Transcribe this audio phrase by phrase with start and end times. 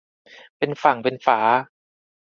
[0.57, 1.39] เป็นฝั่งเป็นฝา